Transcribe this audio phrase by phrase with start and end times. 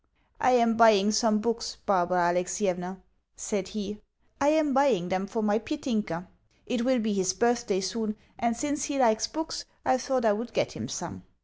[0.39, 2.99] "I am buying some books, Barbara Alexievna,"
[3.35, 4.01] said he,
[4.41, 6.27] "I am buying them for my Petinka.
[6.65, 10.53] It will be his birthday soon, and since he likes books I thought I would
[10.53, 11.21] get him some."